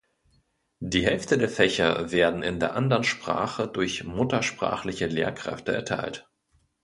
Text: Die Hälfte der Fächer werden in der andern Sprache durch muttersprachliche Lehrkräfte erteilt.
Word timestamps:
Die 0.79 1.05
Hälfte 1.05 1.37
der 1.37 1.47
Fächer 1.47 2.09
werden 2.11 2.41
in 2.41 2.59
der 2.59 2.73
andern 2.75 3.03
Sprache 3.03 3.67
durch 3.67 4.03
muttersprachliche 4.03 5.05
Lehrkräfte 5.05 5.73
erteilt. 5.73 6.27